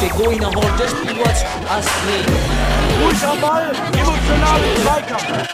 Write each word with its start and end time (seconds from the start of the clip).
Der 0.00 0.08
going 0.16 0.42
hold 0.42 0.78
just 0.78 0.96
be 1.02 1.12
watch 1.20 1.44
us 1.70 1.86
play. 2.02 2.24
Ruhig 3.02 3.22
am 3.24 3.40
Ball, 3.40 3.72
emotionalen 3.92 4.76
Zweikampf. 4.82 5.48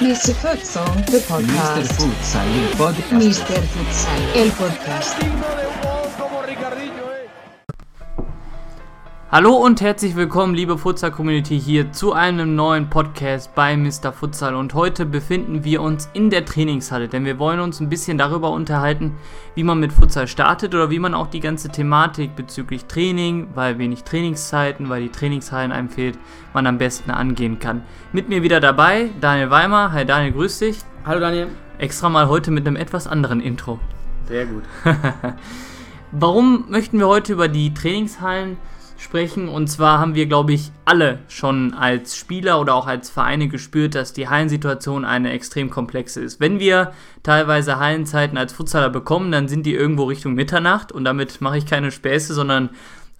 Mr. 0.00 0.34
Futsal, 0.34 0.84
the 1.06 1.18
Mr. 1.18 1.26
podcast. 1.28 1.92
Futsal, 1.92 2.48
il 2.48 2.76
podcast. 2.76 3.12
Mr. 3.12 3.62
Futsal, 3.72 4.22
el 4.34 4.50
podcast. 4.52 5.16
Hallo 9.32 9.52
und 9.52 9.80
herzlich 9.80 10.16
willkommen, 10.16 10.56
liebe 10.56 10.76
Futsal-Community, 10.76 11.60
hier 11.60 11.92
zu 11.92 12.12
einem 12.12 12.56
neuen 12.56 12.90
Podcast 12.90 13.54
bei 13.54 13.76
Mr. 13.76 14.12
Futsal. 14.12 14.56
Und 14.56 14.74
heute 14.74 15.06
befinden 15.06 15.62
wir 15.62 15.82
uns 15.82 16.10
in 16.14 16.30
der 16.30 16.44
Trainingshalle, 16.44 17.06
denn 17.06 17.24
wir 17.24 17.38
wollen 17.38 17.60
uns 17.60 17.78
ein 17.78 17.88
bisschen 17.88 18.18
darüber 18.18 18.50
unterhalten, 18.50 19.14
wie 19.54 19.62
man 19.62 19.78
mit 19.78 19.92
Futsal 19.92 20.26
startet 20.26 20.74
oder 20.74 20.90
wie 20.90 20.98
man 20.98 21.14
auch 21.14 21.28
die 21.28 21.38
ganze 21.38 21.68
Thematik 21.68 22.34
bezüglich 22.34 22.86
Training, 22.86 23.46
weil 23.54 23.78
wenig 23.78 24.02
Trainingszeiten, 24.02 24.88
weil 24.88 25.02
die 25.02 25.10
Trainingshallen 25.10 25.70
einem 25.70 25.90
fehlt, 25.90 26.18
man 26.52 26.66
am 26.66 26.78
besten 26.78 27.12
angehen 27.12 27.60
kann. 27.60 27.84
Mit 28.12 28.28
mir 28.28 28.42
wieder 28.42 28.58
dabei 28.58 29.10
Daniel 29.20 29.50
Weimer. 29.50 29.92
Hi 29.92 30.04
Daniel, 30.04 30.32
grüß 30.32 30.58
dich. 30.58 30.78
Hallo 31.06 31.20
Daniel. 31.20 31.46
Extra 31.78 32.08
mal 32.08 32.26
heute 32.26 32.50
mit 32.50 32.66
einem 32.66 32.74
etwas 32.74 33.06
anderen 33.06 33.40
Intro. 33.40 33.78
Sehr 34.26 34.46
gut. 34.46 34.64
Warum 36.10 36.64
möchten 36.68 36.98
wir 36.98 37.06
heute 37.06 37.34
über 37.34 37.46
die 37.46 37.72
Trainingshallen 37.72 38.56
sprechen? 38.56 38.79
Und 39.48 39.66
zwar 39.68 39.98
haben 39.98 40.14
wir, 40.14 40.26
glaube 40.26 40.52
ich, 40.52 40.70
alle 40.84 41.18
schon 41.28 41.74
als 41.74 42.16
Spieler 42.16 42.60
oder 42.60 42.74
auch 42.74 42.86
als 42.86 43.10
Vereine 43.10 43.48
gespürt, 43.48 43.94
dass 43.94 44.12
die 44.12 44.28
Hallensituation 44.28 45.04
eine 45.04 45.32
extrem 45.32 45.70
komplexe 45.70 46.20
ist. 46.20 46.38
Wenn 46.38 46.60
wir 46.60 46.92
teilweise 47.22 47.78
Hallenzeiten 47.78 48.38
als 48.38 48.52
Futsaler 48.52 48.90
bekommen, 48.90 49.32
dann 49.32 49.48
sind 49.48 49.66
die 49.66 49.74
irgendwo 49.74 50.04
Richtung 50.04 50.34
Mitternacht 50.34 50.92
und 50.92 51.04
damit 51.04 51.40
mache 51.40 51.58
ich 51.58 51.66
keine 51.66 51.90
Späße, 51.90 52.34
sondern 52.34 52.70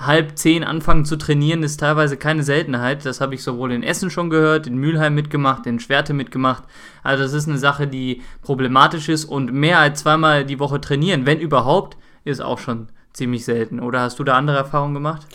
halb 0.01 0.39
zehn 0.39 0.65
anfangen 0.65 1.05
zu 1.05 1.17
trainieren 1.17 1.63
ist 1.63 1.81
teilweise 1.81 2.17
keine 2.17 2.43
Seltenheit. 2.43 3.05
Das 3.05 3.21
habe 3.21 3.35
ich 3.35 3.43
sowohl 3.43 3.73
in 3.73 3.83
Essen 3.83 4.11
schon 4.11 4.31
gehört, 4.31 4.67
in 4.67 4.77
Mülheim 4.77 5.15
mitgemacht, 5.15 5.67
in 5.67 5.79
Schwerte 5.79 6.15
mitgemacht. 6.15 6.65
Also 7.03 7.23
das 7.25 7.33
ist 7.35 7.49
eine 7.49 7.59
Sache, 7.59 7.87
die 7.87 8.23
problematisch 8.43 9.09
ist 9.09 9.27
und 9.27 9.53
mehr 9.53 9.79
als 9.79 10.01
zweimal 10.01 10.45
die 10.45 10.59
Woche 10.59 10.81
trainieren, 10.81 11.27
wenn 11.27 11.41
überhaupt, 11.41 11.97
ist 12.25 12.41
auch 12.41 12.59
schon 12.59 12.89
ziemlich 13.13 13.45
selten. 13.45 13.81
Oder 13.81 14.01
hast 14.01 14.19
du 14.19 14.25
da 14.25 14.37
andere 14.37 14.57
Erfahrungen 14.57 14.95
gemacht? 14.95 15.27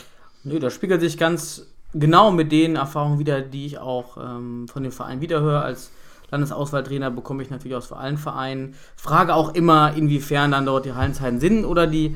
Nö, 0.46 0.60
das 0.60 0.74
spiegelt 0.74 1.00
sich 1.00 1.18
ganz 1.18 1.66
genau 1.92 2.30
mit 2.30 2.52
den 2.52 2.76
Erfahrungen 2.76 3.18
wieder, 3.18 3.40
die 3.40 3.66
ich 3.66 3.78
auch 3.78 4.16
ähm, 4.16 4.68
von 4.68 4.84
dem 4.84 4.92
Verein 4.92 5.20
wiederhöre. 5.20 5.62
Als 5.62 5.90
Landesauswahltrainer 6.30 7.10
bekomme 7.10 7.42
ich 7.42 7.50
natürlich 7.50 7.76
aus 7.76 7.90
allen 7.90 8.16
Vereinen. 8.16 8.76
Frage 8.94 9.34
auch 9.34 9.56
immer, 9.56 9.94
inwiefern 9.96 10.52
dann 10.52 10.64
dort 10.64 10.84
die 10.84 10.92
Hallenzeiten 10.92 11.40
sind 11.40 11.64
oder 11.64 11.88
die 11.88 12.14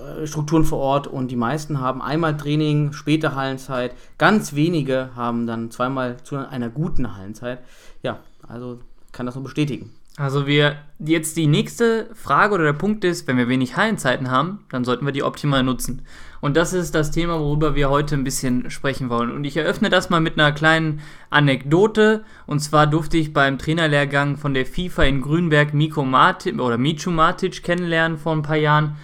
äh, 0.00 0.26
Strukturen 0.26 0.64
vor 0.64 0.78
Ort. 0.78 1.06
Und 1.06 1.30
die 1.30 1.36
meisten 1.36 1.80
haben 1.80 2.00
einmal 2.00 2.34
Training, 2.38 2.94
späte 2.94 3.34
Hallenzeit. 3.34 3.94
Ganz 4.16 4.54
wenige 4.54 5.10
haben 5.14 5.46
dann 5.46 5.70
zweimal 5.70 6.16
zu 6.22 6.36
einer 6.36 6.70
guten 6.70 7.14
Hallenzeit. 7.14 7.58
Ja, 8.02 8.20
also 8.48 8.78
kann 9.12 9.26
das 9.26 9.34
nur 9.34 9.44
bestätigen. 9.44 9.92
Also 10.20 10.46
wir 10.46 10.76
jetzt 10.98 11.38
die 11.38 11.46
nächste 11.46 12.10
Frage 12.12 12.52
oder 12.52 12.64
der 12.64 12.72
Punkt 12.74 13.04
ist, 13.04 13.26
wenn 13.26 13.38
wir 13.38 13.48
wenig 13.48 13.78
Hallenzeiten 13.78 14.30
haben, 14.30 14.66
dann 14.68 14.84
sollten 14.84 15.06
wir 15.06 15.14
die 15.14 15.22
optimal 15.22 15.62
nutzen. 15.62 16.02
Und 16.42 16.58
das 16.58 16.74
ist 16.74 16.94
das 16.94 17.10
Thema, 17.10 17.40
worüber 17.40 17.74
wir 17.74 17.88
heute 17.88 18.16
ein 18.16 18.24
bisschen 18.24 18.70
sprechen 18.70 19.08
wollen. 19.08 19.30
Und 19.30 19.44
ich 19.44 19.56
eröffne 19.56 19.88
das 19.88 20.10
mal 20.10 20.20
mit 20.20 20.38
einer 20.38 20.52
kleinen 20.52 21.00
Anekdote. 21.30 22.22
Und 22.46 22.60
zwar 22.60 22.86
durfte 22.86 23.16
ich 23.16 23.32
beim 23.32 23.56
Trainerlehrgang 23.56 24.36
von 24.36 24.52
der 24.52 24.66
FIFA 24.66 25.04
in 25.04 25.22
Grünberg 25.22 25.72
Miko 25.72 26.04
Matic 26.04 26.60
oder 26.60 26.76
Michu 26.76 27.10
Matic 27.10 27.62
kennenlernen 27.62 28.18
vor 28.18 28.32
ein 28.32 28.42
paar 28.42 28.56
Jahren. 28.56 28.96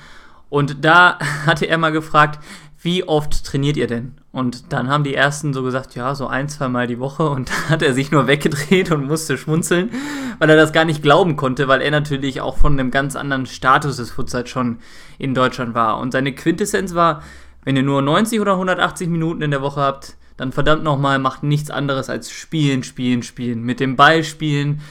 Und 0.50 0.84
da 0.84 1.18
hatte 1.46 1.64
er 1.64 1.78
mal 1.78 1.92
gefragt, 1.92 2.44
wie 2.82 3.04
oft 3.04 3.42
trainiert 3.42 3.78
ihr 3.78 3.86
denn? 3.86 4.18
Und 4.36 4.70
dann 4.74 4.90
haben 4.90 5.02
die 5.02 5.14
ersten 5.14 5.54
so 5.54 5.62
gesagt, 5.62 5.94
ja, 5.94 6.14
so 6.14 6.26
ein, 6.26 6.50
zwei 6.50 6.68
Mal 6.68 6.86
die 6.86 6.98
Woche. 6.98 7.26
Und 7.30 7.48
dann 7.50 7.70
hat 7.70 7.80
er 7.80 7.94
sich 7.94 8.10
nur 8.10 8.26
weggedreht 8.26 8.90
und 8.90 9.06
musste 9.06 9.38
schmunzeln, 9.38 9.90
weil 10.38 10.50
er 10.50 10.56
das 10.56 10.74
gar 10.74 10.84
nicht 10.84 11.02
glauben 11.02 11.36
konnte, 11.36 11.68
weil 11.68 11.80
er 11.80 11.90
natürlich 11.90 12.42
auch 12.42 12.58
von 12.58 12.74
einem 12.74 12.90
ganz 12.90 13.16
anderen 13.16 13.46
Status 13.46 13.96
des 13.96 14.10
Futsals 14.10 14.50
schon 14.50 14.80
in 15.16 15.32
Deutschland 15.32 15.74
war. 15.74 15.98
Und 16.00 16.12
seine 16.12 16.34
Quintessenz 16.34 16.94
war, 16.94 17.22
wenn 17.64 17.76
ihr 17.76 17.82
nur 17.82 18.02
90 18.02 18.38
oder 18.38 18.52
180 18.52 19.08
Minuten 19.08 19.40
in 19.40 19.52
der 19.52 19.62
Woche 19.62 19.80
habt, 19.80 20.18
dann 20.36 20.52
verdammt 20.52 20.84
nochmal, 20.84 21.18
macht 21.18 21.42
nichts 21.42 21.70
anderes 21.70 22.10
als 22.10 22.30
spielen, 22.30 22.82
spielen, 22.82 23.22
spielen. 23.22 23.62
Mit 23.62 23.80
dem 23.80 23.96
Ball 23.96 24.22
spielen, 24.22 24.82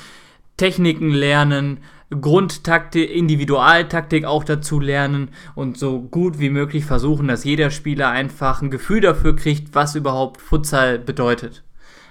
Techniken 0.57 1.11
lernen, 1.11 1.83
Grundtaktik, 2.09 3.09
Individualtaktik 3.09 4.25
auch 4.25 4.43
dazu 4.43 4.79
lernen 4.79 5.29
und 5.55 5.77
so 5.77 6.01
gut 6.01 6.39
wie 6.39 6.49
möglich 6.49 6.85
versuchen, 6.85 7.27
dass 7.27 7.43
jeder 7.43 7.71
Spieler 7.71 8.09
einfach 8.09 8.61
ein 8.61 8.69
Gefühl 8.69 9.01
dafür 9.01 9.35
kriegt, 9.35 9.73
was 9.73 9.95
überhaupt 9.95 10.39
Futsal 10.39 10.99
bedeutet. 10.99 11.63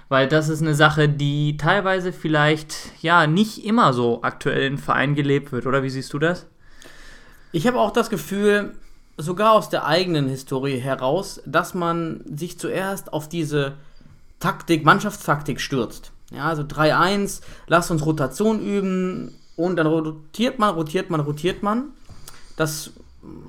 Weil 0.08 0.28
das 0.28 0.48
ist 0.48 0.62
eine 0.62 0.74
Sache, 0.74 1.08
die 1.08 1.56
teilweise 1.56 2.12
vielleicht 2.12 2.74
ja 3.00 3.26
nicht 3.26 3.64
immer 3.64 3.92
so 3.92 4.22
aktuell 4.22 4.66
in 4.66 4.78
Vereinen 4.78 5.14
gelebt 5.14 5.52
wird, 5.52 5.66
oder 5.66 5.82
wie 5.82 5.90
siehst 5.90 6.12
du 6.12 6.18
das? 6.18 6.46
Ich 7.52 7.66
habe 7.66 7.78
auch 7.78 7.92
das 7.92 8.10
Gefühl, 8.10 8.74
sogar 9.16 9.52
aus 9.52 9.70
der 9.70 9.86
eigenen 9.86 10.28
Historie 10.28 10.78
heraus, 10.78 11.40
dass 11.46 11.72
man 11.72 12.20
sich 12.26 12.58
zuerst 12.58 13.12
auf 13.12 13.28
diese 13.28 13.74
Taktik, 14.40 14.84
Mannschaftstaktik 14.84 15.60
stürzt. 15.60 16.10
Ja, 16.32 16.46
also 16.46 16.62
3-1, 16.62 17.42
lasst 17.68 17.90
uns 17.92 18.04
Rotation 18.04 18.60
üben 18.60 19.34
und 19.56 19.76
dann 19.76 19.86
rotiert 19.86 20.58
man, 20.58 20.74
rotiert 20.74 21.10
man, 21.10 21.20
rotiert 21.20 21.62
man. 21.62 21.92
Das 22.56 22.92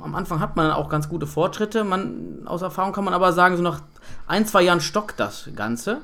am 0.02 0.16
Anfang 0.16 0.40
hat 0.40 0.56
man 0.56 0.72
auch 0.72 0.90
ganz 0.90 1.10
gute 1.10 1.28
Fortschritte. 1.28 1.84
Man, 1.84 2.44
aus 2.46 2.62
Erfahrung 2.62 2.94
kann 2.94 3.04
man 3.04 3.14
aber 3.14 3.34
sagen, 3.34 3.58
so 3.58 3.64
nach 3.64 3.82
ein, 4.28 4.46
zwei 4.46 4.62
Jahren 4.62 4.82
stockt 4.82 5.20
das 5.20 5.50
Ganze. 5.56 6.02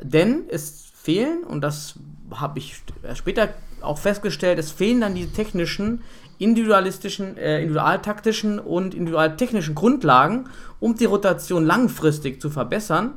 Denn 0.00 0.44
es 0.48 0.90
fehlen, 0.94 1.44
und 1.44 1.60
das 1.60 1.94
habe 2.34 2.58
ich 2.58 2.82
später 3.14 3.50
auch 3.80 3.98
festgestellt, 3.98 4.58
es 4.58 4.70
fehlen 4.70 5.00
dann 5.00 5.14
die 5.14 5.26
technischen, 5.26 6.02
individualistischen, 6.38 7.36
äh, 7.36 7.58
individualtaktischen 7.58 8.58
und 8.58 8.94
individualtechnischen 8.94 9.74
Grundlagen, 9.74 10.48
um 10.80 10.96
die 10.96 11.04
Rotation 11.04 11.64
langfristig 11.64 12.40
zu 12.40 12.50
verbessern. 12.50 13.12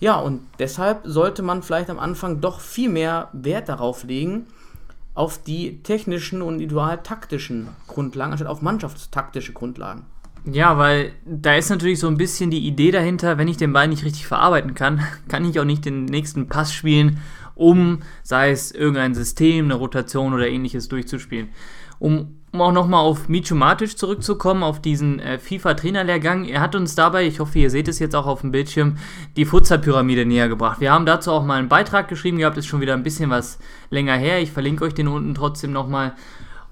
Ja, 0.00 0.16
und 0.16 0.40
deshalb 0.58 1.00
sollte 1.04 1.42
man 1.42 1.62
vielleicht 1.62 1.90
am 1.90 1.98
Anfang 1.98 2.40
doch 2.40 2.60
viel 2.60 2.88
mehr 2.88 3.28
Wert 3.32 3.68
darauf 3.68 4.04
legen, 4.04 4.46
auf 5.14 5.42
die 5.42 5.82
technischen 5.82 6.42
und 6.42 6.54
individualtaktischen 6.54 7.68
Grundlagen, 7.86 8.32
anstatt 8.32 8.48
auf 8.48 8.62
mannschaftstaktische 8.62 9.52
Grundlagen. 9.52 10.06
Ja, 10.44 10.76
weil 10.76 11.12
da 11.24 11.54
ist 11.54 11.70
natürlich 11.70 12.00
so 12.00 12.08
ein 12.08 12.16
bisschen 12.16 12.50
die 12.50 12.66
Idee 12.66 12.90
dahinter, 12.90 13.38
wenn 13.38 13.46
ich 13.46 13.56
den 13.56 13.72
Ball 13.72 13.86
nicht 13.86 14.04
richtig 14.04 14.26
verarbeiten 14.26 14.74
kann, 14.74 15.00
kann 15.28 15.44
ich 15.44 15.60
auch 15.60 15.64
nicht 15.64 15.84
den 15.84 16.04
nächsten 16.06 16.48
Pass 16.48 16.72
spielen, 16.72 17.18
um, 17.54 18.00
sei 18.22 18.50
es 18.50 18.72
irgendein 18.72 19.14
System, 19.14 19.66
eine 19.66 19.74
Rotation 19.74 20.32
oder 20.34 20.48
ähnliches 20.48 20.88
durchzuspielen. 20.88 21.50
Um, 21.98 22.41
um 22.52 22.60
auch 22.60 22.72
nochmal 22.72 23.00
auf 23.00 23.28
Michu 23.28 23.54
Matic 23.54 23.96
zurückzukommen, 23.98 24.62
auf 24.62 24.80
diesen 24.80 25.18
äh, 25.20 25.38
FIFA-Trainerlehrgang. 25.38 26.44
Er 26.44 26.60
hat 26.60 26.74
uns 26.74 26.94
dabei, 26.94 27.26
ich 27.26 27.40
hoffe, 27.40 27.58
ihr 27.58 27.70
seht 27.70 27.88
es 27.88 27.98
jetzt 27.98 28.14
auch 28.14 28.26
auf 28.26 28.42
dem 28.42 28.52
Bildschirm, 28.52 28.98
die 29.36 29.46
Futsal-Pyramide 29.46 30.26
näher 30.26 30.48
gebracht. 30.48 30.80
Wir 30.80 30.92
haben 30.92 31.06
dazu 31.06 31.32
auch 31.32 31.44
mal 31.44 31.58
einen 31.58 31.68
Beitrag 31.68 32.08
geschrieben 32.08 32.38
gehabt, 32.38 32.58
ist 32.58 32.66
schon 32.66 32.82
wieder 32.82 32.92
ein 32.94 33.02
bisschen 33.02 33.30
was 33.30 33.58
länger 33.90 34.16
her. 34.16 34.40
Ich 34.40 34.52
verlinke 34.52 34.84
euch 34.84 34.94
den 34.94 35.08
unten 35.08 35.34
trotzdem 35.34 35.72
nochmal. 35.72 36.12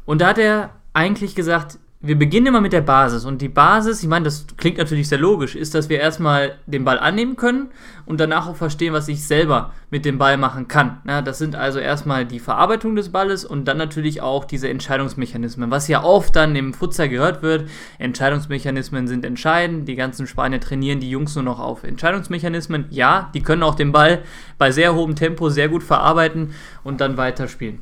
Und 0.05 0.21
da 0.21 0.29
hat 0.29 0.39
er 0.39 0.71
eigentlich 0.93 1.35
gesagt, 1.35 1.79
wir 2.03 2.19
beginnen 2.19 2.47
immer 2.47 2.63
mit 2.63 2.73
der 2.73 2.81
Basis. 2.81 3.27
Und 3.27 3.43
die 3.43 3.51
Basis, 3.51 4.03
ich 4.03 4.09
meine, 4.09 4.25
das 4.25 4.47
klingt 4.57 4.79
natürlich 4.79 5.09
sehr 5.09 5.19
logisch, 5.19 5.55
ist, 5.55 5.75
dass 5.75 5.91
wir 5.91 6.01
erstmal 6.01 6.57
den 6.65 6.83
Ball 6.83 6.99
annehmen 6.99 7.37
können 7.37 7.69
und 8.07 8.19
danach 8.19 8.49
auch 8.49 8.57
verstehen, 8.57 8.95
was 8.95 9.07
ich 9.09 9.27
selber 9.27 9.75
mit 9.91 10.07
dem 10.07 10.17
Ball 10.17 10.39
machen 10.39 10.67
kann. 10.67 11.03
Ja, 11.07 11.21
das 11.21 11.37
sind 11.37 11.55
also 11.55 11.79
erstmal 11.79 12.25
die 12.25 12.39
Verarbeitung 12.39 12.97
des 12.97 13.11
Balles 13.11 13.45
und 13.45 13.67
dann 13.67 13.77
natürlich 13.77 14.23
auch 14.23 14.47
diese 14.47 14.71
Entscheidungsmechanismen. 14.71 15.71
Was 15.71 15.89
ja 15.89 16.03
oft 16.03 16.35
dann 16.35 16.57
im 16.57 16.73
Futsal 16.73 17.11
gehört 17.11 17.43
wird, 17.43 17.69
Entscheidungsmechanismen 17.99 19.07
sind 19.07 19.27
entscheidend. 19.27 19.87
Die 19.87 19.97
ganzen 19.97 20.27
Spanier 20.27 20.61
trainieren 20.61 21.01
die 21.01 21.11
Jungs 21.11 21.35
nur 21.35 21.45
noch 21.45 21.61
auf 21.61 21.85
Entscheidungsmechanismen. 21.85 22.87
Ja, 22.89 23.31
die 23.35 23.43
können 23.43 23.63
auch 23.63 23.75
den 23.75 23.93
Ball 23.93 24.23
bei 24.57 24.71
sehr 24.71 24.95
hohem 24.95 25.17
Tempo 25.17 25.51
sehr 25.51 25.69
gut 25.69 25.83
verarbeiten 25.83 26.55
und 26.83 27.03
dann 27.03 27.19
weiterspielen. 27.19 27.81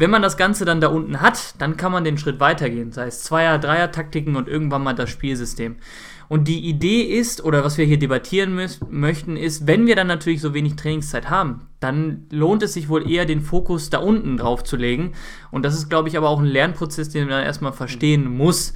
Wenn 0.00 0.08
man 0.08 0.22
das 0.22 0.38
Ganze 0.38 0.64
dann 0.64 0.80
da 0.80 0.88
unten 0.88 1.20
hat, 1.20 1.56
dann 1.58 1.76
kann 1.76 1.92
man 1.92 2.04
den 2.04 2.16
Schritt 2.16 2.40
weitergehen, 2.40 2.90
sei 2.90 3.08
es 3.08 3.22
Zweier-, 3.22 3.58
Dreier-Taktiken 3.58 4.34
und 4.34 4.48
irgendwann 4.48 4.82
mal 4.82 4.94
das 4.94 5.10
Spielsystem. 5.10 5.76
Und 6.26 6.48
die 6.48 6.60
Idee 6.60 7.02
ist, 7.02 7.44
oder 7.44 7.64
was 7.64 7.76
wir 7.76 7.84
hier 7.84 7.98
debattieren 7.98 8.54
müssen, 8.54 8.86
möchten, 8.88 9.36
ist, 9.36 9.66
wenn 9.66 9.86
wir 9.86 9.96
dann 9.96 10.06
natürlich 10.06 10.40
so 10.40 10.54
wenig 10.54 10.76
Trainingszeit 10.76 11.28
haben, 11.28 11.68
dann 11.80 12.24
lohnt 12.30 12.62
es 12.62 12.72
sich 12.72 12.88
wohl 12.88 13.10
eher, 13.10 13.26
den 13.26 13.42
Fokus 13.42 13.90
da 13.90 13.98
unten 13.98 14.38
drauf 14.38 14.64
zu 14.64 14.78
legen. 14.78 15.12
Und 15.50 15.66
das 15.66 15.74
ist, 15.74 15.90
glaube 15.90 16.08
ich, 16.08 16.16
aber 16.16 16.30
auch 16.30 16.40
ein 16.40 16.46
Lernprozess, 16.46 17.10
den 17.10 17.28
man 17.28 17.44
erstmal 17.44 17.74
verstehen 17.74 18.26
muss, 18.26 18.72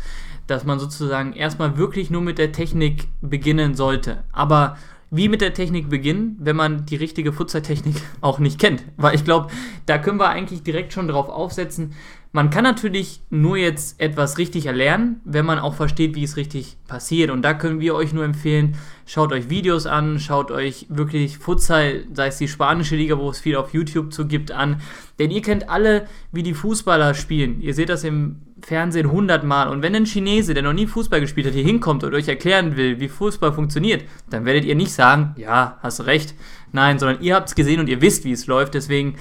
dass 0.47 0.67
man 0.67 0.79
sozusagen 0.79 1.33
erstmal 1.33 1.79
wirklich 1.79 2.11
nur 2.11 2.21
mit 2.21 2.37
der 2.37 2.53
Technik 2.53 3.09
beginnen 3.23 3.75
sollte. 3.75 4.25
Aber 4.31 4.77
wie 5.15 5.29
mit 5.29 5.41
der 5.41 5.55
Technik 5.55 5.89
beginnen, 5.89 6.37
wenn 6.41 6.57
man 6.57 6.87
die 6.87 6.97
richtige 6.97 7.33
Futsal-Technik 7.33 7.97
auch 8.21 8.39
nicht 8.39 8.59
kennt. 8.59 8.85
Weil 8.97 9.15
ich 9.15 9.25
glaube, 9.25 9.49
da 9.87 9.99
können 9.99 10.19
wir 10.19 10.29
eigentlich 10.29 10.63
direkt 10.63 10.93
schon 10.93 11.09
drauf 11.09 11.29
aufsetzen. 11.29 11.95
Man 12.33 12.51
kann 12.51 12.65
natürlich 12.65 13.23
nur 13.31 13.57
jetzt 13.57 14.01
etwas 14.01 14.39
richtig 14.39 14.67
erlernen, 14.67 15.21
wenn 15.25 15.47
man 15.47 15.61
auch 15.61 15.75
versteht, 15.75 16.17
wie 16.17 16.25
es 16.25 16.37
richtig 16.37 16.77
passiert. 16.89 17.31
Und 17.31 17.43
da 17.43 17.55
können 17.55 17.79
wir 17.79 17.95
euch 17.95 18.13
nur 18.13 18.25
empfehlen, 18.25 18.77
schaut 19.07 19.33
euch 19.33 19.51
Videos 19.51 19.87
an, 19.87 20.19
schaut 20.19 20.51
euch 20.51 20.87
wirklich 20.89 21.39
Futsal, 21.39 22.07
sei 22.13 22.27
es 22.27 22.39
die 22.39 22.49
spanische 22.49 22.97
Liga, 22.97 23.19
wo 23.19 23.31
es 23.31 23.39
viel 23.39 23.55
auf 23.55 23.73
YouTube 23.73 24.13
zu 24.13 24.27
gibt, 24.27 24.51
an. 24.51 24.81
Denn 25.21 25.31
ihr 25.31 25.43
kennt 25.43 25.69
alle, 25.69 26.09
wie 26.33 26.43
die 26.43 26.55
Fußballer 26.55 27.15
spielen. 27.15 27.61
Ihr 27.61 27.73
seht 27.73 27.89
das 27.89 28.03
im 28.03 28.41
Fernsehen 28.65 29.11
hundertmal. 29.11 29.69
Und 29.69 29.83
wenn 29.83 29.95
ein 29.95 30.07
Chinese, 30.07 30.55
der 30.55 30.63
noch 30.63 30.73
nie 30.73 30.87
Fußball 30.87 31.21
gespielt 31.21 31.47
hat, 31.47 31.53
hier 31.55 31.65
hinkommt 31.65 32.03
und 32.03 32.15
euch 32.15 32.29
erklären 32.29 32.77
will, 32.77 32.99
wie 32.99 33.09
Fußball 33.09 33.53
funktioniert, 33.53 34.05
dann 34.31 34.47
werdet 34.47 34.65
ihr 34.65 34.75
nicht 34.75 34.93
sagen, 34.93 35.35
ja, 35.37 35.79
hast 35.83 36.07
recht. 36.07 36.35
Nein, 36.73 36.99
sondern 36.99 37.23
ihr 37.23 37.35
habt 37.35 37.49
es 37.49 37.55
gesehen 37.55 37.81
und 37.81 37.89
ihr 37.89 38.01
wisst, 38.01 38.25
wie 38.25 38.33
es 38.33 38.47
läuft. 38.47 38.75
Deswegen 38.75 39.17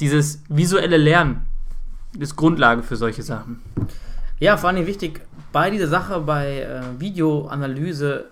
dieses 0.00 0.42
visuelle 0.48 0.98
Lernen 0.98 1.46
ist 2.18 2.36
Grundlage 2.36 2.82
für 2.82 2.96
solche 2.96 3.22
Sachen. 3.22 3.62
Ja, 4.38 4.56
vor 4.56 4.68
allem 4.68 4.86
wichtig 4.86 5.20
bei 5.52 5.70
dieser 5.70 5.88
Sache, 5.88 6.20
bei 6.20 6.60
äh, 6.60 7.00
Videoanalyse 7.00 8.26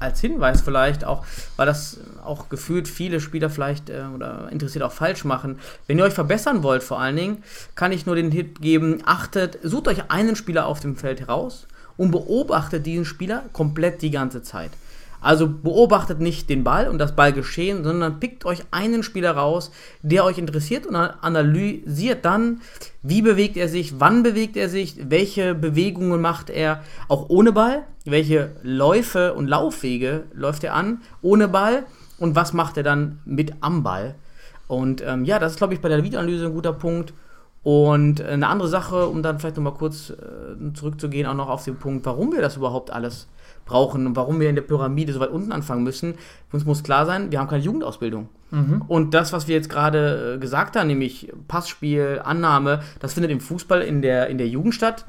als 0.00 0.20
Hinweis 0.20 0.60
vielleicht 0.60 1.04
auch, 1.04 1.24
weil 1.56 1.66
das 1.66 1.98
auch 2.24 2.48
gefühlt 2.48 2.88
viele 2.88 3.20
Spieler 3.20 3.50
vielleicht 3.50 3.90
äh, 3.90 4.04
oder 4.14 4.48
interessiert 4.50 4.84
auch 4.84 4.92
falsch 4.92 5.24
machen. 5.24 5.58
Wenn 5.86 5.98
ihr 5.98 6.04
euch 6.04 6.14
verbessern 6.14 6.62
wollt, 6.62 6.82
vor 6.82 7.00
allen 7.00 7.16
Dingen, 7.16 7.42
kann 7.74 7.92
ich 7.92 8.06
nur 8.06 8.16
den 8.16 8.30
Tipp 8.30 8.60
geben: 8.60 9.02
achtet, 9.04 9.58
sucht 9.62 9.88
euch 9.88 10.10
einen 10.10 10.36
Spieler 10.36 10.66
auf 10.66 10.80
dem 10.80 10.96
Feld 10.96 11.20
heraus 11.20 11.66
und 11.96 12.10
beobachtet 12.10 12.86
diesen 12.86 13.04
Spieler 13.04 13.44
komplett 13.52 14.02
die 14.02 14.10
ganze 14.10 14.42
Zeit. 14.42 14.70
Also 15.20 15.48
beobachtet 15.48 16.20
nicht 16.20 16.48
den 16.48 16.64
Ball 16.64 16.88
und 16.88 16.98
das 16.98 17.16
Ballgeschehen, 17.16 17.82
sondern 17.84 18.20
pickt 18.20 18.44
euch 18.44 18.62
einen 18.70 19.02
Spieler 19.02 19.32
raus, 19.32 19.72
der 20.02 20.24
euch 20.24 20.38
interessiert 20.38 20.86
und 20.86 20.94
analysiert 20.94 22.24
dann, 22.24 22.60
wie 23.02 23.22
bewegt 23.22 23.56
er 23.56 23.68
sich, 23.68 24.00
wann 24.00 24.22
bewegt 24.22 24.56
er 24.56 24.68
sich, 24.68 24.96
welche 25.10 25.54
Bewegungen 25.54 26.20
macht 26.20 26.50
er 26.50 26.82
auch 27.08 27.28
ohne 27.28 27.52
Ball, 27.52 27.84
welche 28.04 28.52
Läufe 28.62 29.34
und 29.34 29.48
Laufwege 29.48 30.24
läuft 30.32 30.64
er 30.64 30.74
an 30.74 31.00
ohne 31.22 31.48
Ball 31.48 31.84
und 32.18 32.36
was 32.36 32.52
macht 32.52 32.76
er 32.76 32.82
dann 32.82 33.18
mit 33.24 33.54
am 33.60 33.82
Ball. 33.82 34.14
Und 34.66 35.02
ähm, 35.04 35.24
ja, 35.24 35.38
das 35.38 35.52
ist, 35.52 35.58
glaube 35.58 35.74
ich, 35.74 35.80
bei 35.80 35.88
der 35.88 36.04
Videoanalyse 36.04 36.46
ein 36.46 36.52
guter 36.52 36.74
Punkt. 36.74 37.14
Und 37.68 38.22
eine 38.22 38.46
andere 38.46 38.66
Sache, 38.66 39.08
um 39.08 39.22
dann 39.22 39.38
vielleicht 39.38 39.56
nochmal 39.56 39.74
kurz 39.74 40.08
äh, 40.08 40.72
zurückzugehen, 40.72 41.26
auch 41.26 41.34
noch 41.34 41.50
auf 41.50 41.64
den 41.64 41.76
Punkt, 41.76 42.06
warum 42.06 42.32
wir 42.32 42.40
das 42.40 42.56
überhaupt 42.56 42.90
alles 42.90 43.28
brauchen 43.66 44.06
und 44.06 44.16
warum 44.16 44.40
wir 44.40 44.48
in 44.48 44.54
der 44.54 44.62
Pyramide 44.62 45.12
so 45.12 45.20
weit 45.20 45.28
unten 45.28 45.52
anfangen 45.52 45.82
müssen. 45.82 46.14
Uns 46.50 46.64
muss 46.64 46.82
klar 46.82 47.04
sein, 47.04 47.30
wir 47.30 47.38
haben 47.38 47.46
keine 47.46 47.62
Jugendausbildung. 47.62 48.30
Mhm. 48.52 48.84
Und 48.88 49.12
das, 49.12 49.34
was 49.34 49.48
wir 49.48 49.54
jetzt 49.54 49.68
gerade 49.68 50.36
äh, 50.36 50.38
gesagt 50.38 50.76
haben, 50.76 50.86
nämlich 50.86 51.30
Passspiel, 51.46 52.22
Annahme, 52.24 52.80
das 53.00 53.12
findet 53.12 53.30
im 53.30 53.40
Fußball 53.40 53.82
in 53.82 54.00
der, 54.00 54.28
in 54.28 54.38
der 54.38 54.48
Jugend 54.48 54.74
statt, 54.74 55.04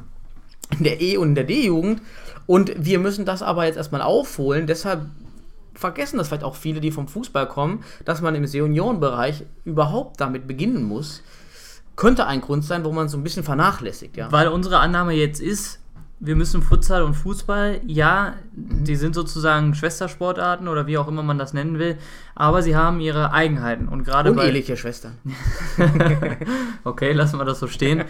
in 0.78 0.84
der 0.84 1.00
E- 1.00 1.16
und 1.16 1.30
in 1.30 1.36
der 1.36 1.46
D-Jugend. 1.46 2.02
Und 2.46 2.74
wir 2.76 3.00
müssen 3.00 3.24
das 3.24 3.42
aber 3.42 3.68
jetzt 3.68 3.78
erstmal 3.78 4.02
aufholen. 4.02 4.68
Deshalb 4.68 5.06
vergessen 5.76 6.18
das 6.18 6.28
vielleicht 6.28 6.44
auch 6.44 6.56
viele, 6.58 6.82
die 6.82 6.92
vom 6.92 7.08
Fußball 7.08 7.48
kommen, 7.48 7.86
dass 8.04 8.20
man 8.20 8.36
im 8.36 8.46
Seniorenbereich 8.46 9.46
überhaupt 9.64 10.20
damit 10.20 10.46
beginnen 10.46 10.84
muss. 10.84 11.24
Könnte 12.00 12.28
ein 12.28 12.40
Grund 12.40 12.64
sein, 12.64 12.86
wo 12.86 12.94
man 12.94 13.10
so 13.10 13.18
ein 13.18 13.24
bisschen 13.24 13.44
vernachlässigt, 13.44 14.16
ja. 14.16 14.32
Weil 14.32 14.48
unsere 14.48 14.80
Annahme 14.80 15.12
jetzt 15.12 15.42
ist, 15.42 15.82
wir 16.22 16.38
müssen 16.38 16.62
Futsal 16.62 17.04
und 17.04 17.14
Fußball, 17.14 17.82
ja, 17.86 18.36
die 18.54 18.96
sind 18.96 19.16
sozusagen 19.16 19.76
Schwestersportarten 19.76 20.70
oder 20.70 20.88
wie 20.88 20.98
auch 20.98 21.10
immer 21.10 21.24
man 21.24 21.38
das 21.38 21.52
nennen 21.52 21.78
will, 21.78 21.98
aber 22.36 22.62
sie 22.62 22.74
haben 22.74 23.02
ihre 23.02 23.34
Eigenheiten 23.34 23.90
und 23.90 24.06
gerade 24.06 24.32
bei 24.32 24.62
Schwestern. 24.64 25.18
okay, 26.86 27.12
lassen 27.12 27.38
wir 27.38 27.44
das 27.44 27.60
so 27.60 27.68
stehen. 27.68 28.06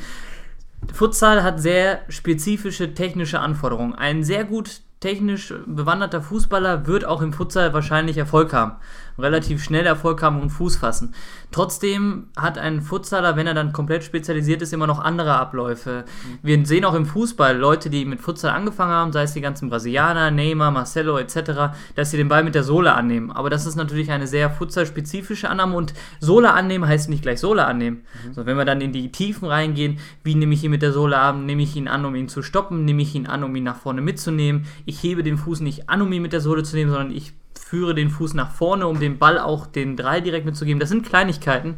Futsal 0.93 1.41
hat 1.41 1.59
sehr 1.59 2.01
spezifische 2.09 2.93
technische 2.93 3.39
Anforderungen. 3.39 3.95
Ein 3.95 4.23
sehr 4.23 4.43
gut 4.43 4.81
technisch 4.99 5.53
bewanderter 5.65 6.21
Fußballer 6.21 6.85
wird 6.85 7.05
auch 7.05 7.21
im 7.21 7.31
Futsal 7.31 7.73
wahrscheinlich 7.73 8.17
Erfolg 8.17 8.51
haben. 8.51 8.73
Relativ 9.17 9.63
schnell 9.63 9.85
Erfolg 9.85 10.21
haben 10.21 10.41
und 10.41 10.49
Fuß 10.49 10.77
fassen. 10.77 11.13
Trotzdem 11.51 12.27
hat 12.37 12.57
ein 12.57 12.81
Futsaler, 12.81 13.35
wenn 13.35 13.47
er 13.47 13.53
dann 13.53 13.73
komplett 13.73 14.03
spezialisiert 14.03 14.61
ist, 14.61 14.71
immer 14.71 14.87
noch 14.87 14.99
andere 14.99 15.33
Abläufe. 15.33 16.05
Wir 16.41 16.65
sehen 16.65 16.85
auch 16.85 16.93
im 16.93 17.05
Fußball 17.05 17.57
Leute, 17.57 17.89
die 17.89 18.05
mit 18.05 18.21
Futsal 18.21 18.51
angefangen 18.51 18.91
haben, 18.91 19.11
sei 19.11 19.23
es 19.23 19.33
die 19.33 19.41
ganzen 19.41 19.69
Brasilianer, 19.69 20.31
Neymar, 20.31 20.71
Marcelo 20.71 21.17
etc., 21.17 21.73
dass 21.95 22.11
sie 22.11 22.17
den 22.17 22.29
Ball 22.29 22.43
mit 22.43 22.55
der 22.55 22.63
Sohle 22.63 22.93
annehmen. 22.93 23.31
Aber 23.31 23.49
das 23.49 23.65
ist 23.65 23.75
natürlich 23.75 24.11
eine 24.11 24.27
sehr 24.27 24.49
Futsal-spezifische 24.49 25.49
Annahme 25.49 25.75
und 25.75 25.93
Sohle 26.19 26.53
annehmen 26.53 26.87
heißt 26.87 27.09
nicht 27.09 27.23
gleich 27.23 27.39
Sohle 27.39 27.65
annehmen. 27.65 28.03
Mhm. 28.27 28.33
So, 28.33 28.45
wenn 28.45 28.57
wir 28.57 28.65
dann 28.65 28.81
in 28.81 28.93
die 28.93 29.11
Tiefen 29.11 29.47
reingehen, 29.47 29.99
wie 30.23 30.35
nehme 30.35 30.53
ich 30.53 30.63
ihn 30.63 30.71
mit 30.71 30.81
der 30.81 30.93
Sohle 30.93 31.19
an? 31.19 31.45
Nehme 31.45 31.63
ich 31.63 31.75
ihn 31.75 31.87
an, 31.87 32.05
um 32.05 32.15
ihn 32.15 32.29
zu 32.29 32.41
stoppen? 32.41 32.85
Nehme 32.85 33.01
ich 33.01 33.15
ihn 33.15 33.27
an, 33.27 33.43
um 33.43 33.55
ihn 33.55 33.63
nach 33.63 33.77
vorne 33.77 34.01
mitzunehmen? 34.01 34.65
Ich 34.89 35.03
hebe 35.03 35.21
den 35.21 35.37
Fuß 35.37 35.59
nicht 35.59 35.87
an, 35.87 36.01
um 36.01 36.11
ihn 36.11 36.23
mit 36.23 36.33
der 36.33 36.41
Sohle 36.41 36.63
zu 36.63 36.75
nehmen, 36.75 36.89
sondern 36.89 37.11
ich 37.11 37.33
führe 37.53 37.93
den 37.93 38.09
Fuß 38.09 38.33
nach 38.33 38.51
vorne, 38.51 38.87
um 38.87 38.99
den 38.99 39.19
Ball 39.19 39.37
auch 39.37 39.67
den 39.67 39.95
Drei 39.95 40.19
direkt 40.19 40.47
mitzugeben. 40.47 40.79
Das 40.79 40.89
sind 40.89 41.05
Kleinigkeiten, 41.05 41.75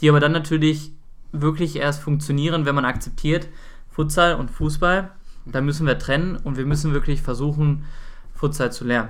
die 0.00 0.08
aber 0.08 0.20
dann 0.20 0.30
natürlich 0.30 0.92
wirklich 1.32 1.74
erst 1.74 2.00
funktionieren, 2.00 2.64
wenn 2.64 2.76
man 2.76 2.84
akzeptiert, 2.84 3.48
Futsal 3.90 4.36
und 4.36 4.48
Fußball, 4.48 5.10
da 5.44 5.60
müssen 5.60 5.88
wir 5.88 5.98
trennen 5.98 6.36
und 6.36 6.56
wir 6.56 6.64
müssen 6.64 6.92
wirklich 6.92 7.20
versuchen, 7.20 7.84
Futsal 8.32 8.70
zu 8.70 8.84
lernen. 8.84 9.08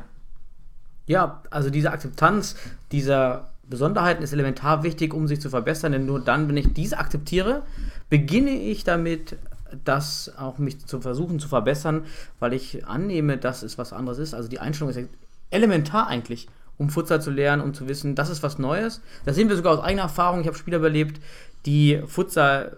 Ja, 1.07 1.43
also 1.51 1.69
diese 1.69 1.91
Akzeptanz 1.91 2.57
dieser 2.91 3.51
Besonderheiten 3.65 4.23
ist 4.23 4.33
elementar 4.33 4.83
wichtig, 4.83 5.13
um 5.13 5.29
sich 5.29 5.43
zu 5.43 5.51
verbessern, 5.51 5.93
denn 5.93 6.07
nur 6.07 6.21
dann, 6.21 6.49
wenn 6.49 6.57
ich 6.57 6.73
diese 6.73 6.97
akzeptiere, 6.97 7.65
beginne 8.09 8.53
ich 8.53 8.85
damit, 8.85 9.37
das 9.85 10.33
auch 10.37 10.59
mich 10.59 10.85
zu 10.87 11.01
versuchen 11.01 11.41
zu 11.41 11.49
verbessern, 11.49 12.05
weil 12.41 12.53
ich 12.53 12.87
annehme, 12.87 13.39
dass 13.39 13.63
es 13.63 13.79
was 13.79 13.93
anderes 13.93 14.19
ist. 14.19 14.35
Also 14.35 14.49
die 14.49 14.59
Einstellung 14.59 14.91
ist 14.91 15.09
elementar 15.51 16.07
eigentlich, 16.07 16.49
um 16.79 16.91
Futsal 16.91 17.21
zu 17.21 17.31
lernen, 17.31 17.63
um 17.63 17.75
zu 17.75 17.89
wissen, 17.89 18.15
das 18.15 18.31
ist 18.31 18.43
was 18.43 18.59
Neues. 18.59 19.01
Das 19.25 19.37
sehen 19.37 19.49
wir 19.49 19.57
sogar 19.57 19.73
aus 19.75 19.85
eigener 19.85 20.03
Erfahrung. 20.03 20.41
Ich 20.41 20.47
habe 20.47 20.57
Spieler 20.57 20.79
überlebt, 20.79 21.21
die 21.67 22.03
Futsal, 22.07 22.77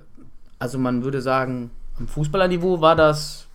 also 0.58 0.79
man 0.79 1.05
würde 1.05 1.23
sagen, 1.23 1.70
am 1.99 2.08
Fußballerniveau 2.08 2.81
war 2.81 2.96
das 2.96 3.46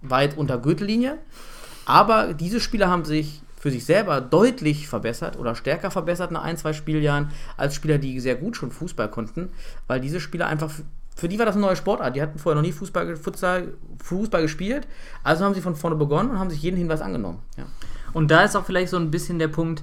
weit 0.00 0.36
unter 0.36 0.58
Gürtellinie. 0.58 1.18
Aber 1.84 2.34
diese 2.34 2.60
Spieler 2.60 2.88
haben 2.88 3.04
sich 3.04 3.42
für 3.62 3.70
sich 3.70 3.84
selber 3.84 4.20
deutlich 4.20 4.88
verbessert 4.88 5.38
oder 5.38 5.54
stärker 5.54 5.92
verbessert 5.92 6.32
nach 6.32 6.42
ein, 6.42 6.56
zwei 6.56 6.72
Spieljahren 6.72 7.30
als 7.56 7.76
Spieler, 7.76 7.98
die 7.98 8.18
sehr 8.18 8.34
gut 8.34 8.56
schon 8.56 8.72
Fußball 8.72 9.08
konnten, 9.08 9.50
weil 9.86 10.00
diese 10.00 10.18
Spieler 10.18 10.48
einfach, 10.48 10.72
für 11.14 11.28
die 11.28 11.38
war 11.38 11.46
das 11.46 11.56
eine 11.56 11.66
neue 11.66 11.76
Sportart. 11.76 12.16
Die 12.16 12.22
hatten 12.22 12.38
vorher 12.38 12.60
noch 12.60 12.66
nie 12.66 12.72
Fußball, 12.72 13.16
Futsal, 13.16 13.74
Fußball 14.02 14.42
gespielt, 14.42 14.86
also 15.22 15.44
haben 15.44 15.54
sie 15.54 15.60
von 15.60 15.76
vorne 15.76 15.96
begonnen 15.96 16.30
und 16.30 16.38
haben 16.38 16.50
sich 16.50 16.62
jeden 16.62 16.76
Hinweis 16.76 17.00
angenommen. 17.00 17.40
Ja. 17.56 17.64
Und 18.12 18.30
da 18.30 18.42
ist 18.42 18.56
auch 18.56 18.64
vielleicht 18.64 18.90
so 18.90 18.96
ein 18.96 19.10
bisschen 19.10 19.38
der 19.38 19.48
Punkt, 19.48 19.82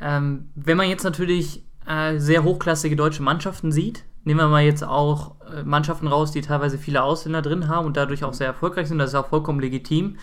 ähm, 0.00 0.48
wenn 0.54 0.76
man 0.76 0.88
jetzt 0.88 1.04
natürlich 1.04 1.64
äh, 1.86 2.18
sehr 2.18 2.44
hochklassige 2.44 2.96
deutsche 2.96 3.22
Mannschaften 3.22 3.72
sieht, 3.72 4.04
nehmen 4.24 4.40
wir 4.40 4.48
mal 4.48 4.62
jetzt 4.62 4.84
auch 4.84 5.36
äh, 5.52 5.62
Mannschaften 5.62 6.06
raus, 6.06 6.32
die 6.32 6.40
teilweise 6.40 6.78
viele 6.78 7.02
Ausländer 7.02 7.42
drin 7.42 7.68
haben 7.68 7.86
und 7.86 7.96
dadurch 7.96 8.24
auch 8.24 8.34
sehr 8.34 8.46
erfolgreich 8.46 8.88
sind, 8.88 8.98
das 8.98 9.10
ist 9.10 9.16
auch 9.16 9.28
vollkommen 9.28 9.60
legitim. 9.60 10.16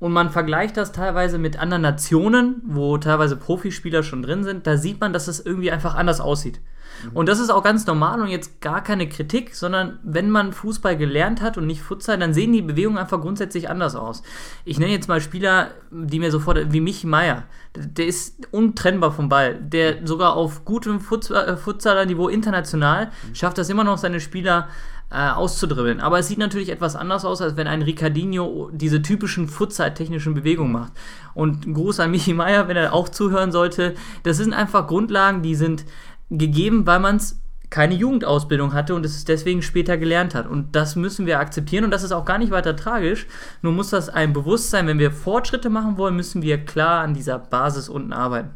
Und 0.00 0.12
man 0.12 0.30
vergleicht 0.30 0.78
das 0.78 0.92
teilweise 0.92 1.38
mit 1.38 1.58
anderen 1.58 1.82
Nationen, 1.82 2.62
wo 2.64 2.96
teilweise 2.96 3.36
Profispieler 3.36 4.02
schon 4.02 4.22
drin 4.22 4.44
sind, 4.44 4.66
da 4.66 4.78
sieht 4.78 4.98
man, 4.98 5.12
dass 5.12 5.28
es 5.28 5.44
irgendwie 5.44 5.70
einfach 5.70 5.94
anders 5.94 6.20
aussieht. 6.20 6.60
Mhm. 7.04 7.10
Und 7.12 7.28
das 7.28 7.38
ist 7.38 7.50
auch 7.50 7.62
ganz 7.62 7.86
normal 7.86 8.22
und 8.22 8.28
jetzt 8.28 8.62
gar 8.62 8.82
keine 8.82 9.08
Kritik, 9.10 9.54
sondern 9.54 9.98
wenn 10.02 10.30
man 10.30 10.54
Fußball 10.54 10.96
gelernt 10.96 11.42
hat 11.42 11.58
und 11.58 11.66
nicht 11.66 11.82
Futsal, 11.82 12.18
dann 12.18 12.32
sehen 12.32 12.52
die 12.54 12.62
Bewegungen 12.62 12.96
einfach 12.96 13.20
grundsätzlich 13.20 13.68
anders 13.68 13.94
aus. 13.94 14.22
Ich 14.64 14.78
nenne 14.78 14.92
jetzt 14.92 15.08
mal 15.08 15.20
Spieler, 15.20 15.72
die 15.90 16.18
mir 16.18 16.30
sofort, 16.30 16.72
wie 16.72 16.80
Michi 16.80 17.06
Meier, 17.06 17.44
der 17.76 18.06
ist 18.06 18.48
untrennbar 18.52 19.12
vom 19.12 19.28
Ball, 19.28 19.54
der 19.54 20.06
sogar 20.06 20.34
auf 20.34 20.64
gutem 20.64 20.96
äh, 20.96 21.56
Futsaler-Niveau 21.56 22.28
international 22.28 23.06
mhm. 23.06 23.34
schafft 23.34 23.58
das 23.58 23.68
immer 23.68 23.84
noch, 23.84 23.98
seine 23.98 24.20
Spieler 24.20 24.68
äh, 25.10 25.28
auszudribbeln. 25.30 26.00
Aber 26.00 26.18
es 26.18 26.28
sieht 26.28 26.38
natürlich 26.38 26.70
etwas 26.70 26.96
anders 26.96 27.24
aus, 27.24 27.42
als 27.42 27.56
wenn 27.56 27.66
ein 27.66 27.82
Ricardinho 27.82 28.70
diese 28.72 29.02
typischen 29.02 29.48
Futsal-technischen 29.48 30.34
Bewegungen 30.34 30.72
macht. 30.72 30.92
Und 31.34 31.66
ein 31.66 31.74
Gruß 31.74 32.00
an 32.00 32.10
Michi 32.10 32.32
Meier, 32.32 32.68
wenn 32.68 32.76
er 32.76 32.92
auch 32.92 33.08
zuhören 33.08 33.52
sollte. 33.52 33.94
Das 34.22 34.36
sind 34.36 34.52
einfach 34.52 34.86
Grundlagen, 34.86 35.42
die 35.42 35.54
sind 35.54 35.84
gegeben, 36.30 36.86
weil 36.86 37.00
man 37.00 37.16
es 37.16 37.40
keine 37.70 37.94
Jugendausbildung 37.94 38.72
hatte 38.72 38.94
und 38.94 39.06
es 39.06 39.24
deswegen 39.24 39.62
später 39.62 39.96
gelernt 39.96 40.34
hat. 40.34 40.46
Und 40.46 40.74
das 40.74 40.96
müssen 40.96 41.26
wir 41.26 41.38
akzeptieren 41.38 41.84
und 41.84 41.92
das 41.92 42.02
ist 42.02 42.12
auch 42.12 42.24
gar 42.24 42.38
nicht 42.38 42.50
weiter 42.50 42.74
tragisch. 42.74 43.26
Nur 43.62 43.72
muss 43.72 43.90
das 43.90 44.08
ein 44.08 44.32
Bewusstsein, 44.32 44.88
wenn 44.88 44.98
wir 44.98 45.12
Fortschritte 45.12 45.70
machen 45.70 45.96
wollen, 45.96 46.16
müssen 46.16 46.42
wir 46.42 46.64
klar 46.64 47.02
an 47.02 47.14
dieser 47.14 47.38
Basis 47.38 47.88
unten 47.88 48.12
arbeiten. 48.12 48.50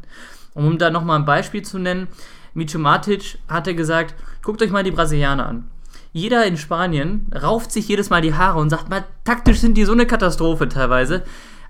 Und 0.53 0.67
um 0.67 0.77
da 0.77 0.89
nochmal 0.89 1.19
ein 1.19 1.25
Beispiel 1.25 1.61
zu 1.61 1.79
nennen, 1.79 2.07
Micho 2.53 2.77
Matic 2.77 3.37
hatte 3.47 3.73
gesagt, 3.73 4.15
guckt 4.41 4.61
euch 4.61 4.71
mal 4.71 4.83
die 4.83 4.91
Brasilianer 4.91 5.47
an. 5.47 5.71
Jeder 6.15 6.45
in 6.45 6.55
Spanien 6.55 7.27
rauft 7.35 7.73
sich 7.73 7.89
jedes 7.89 8.09
Mal 8.09 8.21
die 8.21 8.33
Haare 8.33 8.57
und 8.57 8.69
sagt 8.69 8.89
mal, 8.89 9.03
taktisch 9.25 9.59
sind 9.59 9.75
die 9.75 9.83
so 9.83 9.91
eine 9.91 10.05
Katastrophe 10.05 10.69
teilweise. 10.69 11.23